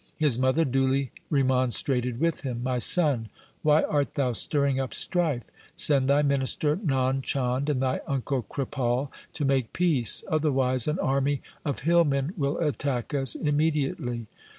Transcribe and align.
His 0.17 0.39
mother 0.39 0.65
duly 0.65 1.11
remon 1.31 1.67
strated 1.71 2.17
with 2.19 2.41
him:' 2.41 2.63
My 2.63 2.79
son, 2.79 3.29
why 3.61 3.83
art 3.83 4.15
thou 4.15 4.31
stirring 4.31 4.79
up 4.79 4.95
strife? 4.95 5.43
Send 5.75 6.07
thy 6.09 6.23
minister 6.23 6.75
Nand 6.77 7.21
Chand 7.21 7.69
and 7.69 7.79
thy 7.83 8.01
uncle 8.07 8.41
Kripal 8.41 9.11
to 9.33 9.45
make 9.45 9.73
peace, 9.73 10.23
otherwise 10.27 10.87
an 10.87 10.97
army 10.97 11.43
of 11.63 11.81
hillmen 11.81 12.33
will 12.35 12.57
attack 12.57 13.13
us 13.13 13.35
immediately. 13.35 14.25